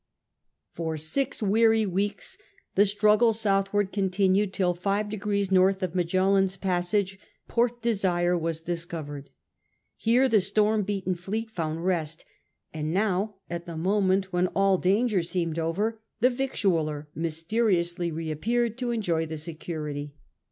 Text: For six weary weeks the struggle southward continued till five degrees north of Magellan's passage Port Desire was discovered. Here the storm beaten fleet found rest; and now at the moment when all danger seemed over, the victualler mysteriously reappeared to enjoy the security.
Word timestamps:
For 0.73 0.97
six 0.97 1.43
weary 1.43 1.85
weeks 1.85 2.35
the 2.73 2.87
struggle 2.87 3.33
southward 3.33 3.91
continued 3.93 4.51
till 4.51 4.73
five 4.73 5.09
degrees 5.09 5.51
north 5.51 5.83
of 5.83 5.93
Magellan's 5.93 6.57
passage 6.57 7.19
Port 7.47 7.83
Desire 7.83 8.35
was 8.35 8.63
discovered. 8.63 9.29
Here 9.95 10.27
the 10.27 10.41
storm 10.41 10.81
beaten 10.81 11.13
fleet 11.13 11.51
found 11.51 11.85
rest; 11.85 12.25
and 12.73 12.91
now 12.91 13.35
at 13.47 13.67
the 13.67 13.77
moment 13.77 14.33
when 14.33 14.47
all 14.55 14.79
danger 14.79 15.21
seemed 15.21 15.59
over, 15.59 16.01
the 16.19 16.31
victualler 16.31 17.05
mysteriously 17.13 18.09
reappeared 18.11 18.79
to 18.79 18.89
enjoy 18.89 19.27
the 19.27 19.37
security. 19.37 20.15